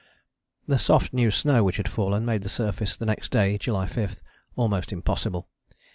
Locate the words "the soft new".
0.67-1.29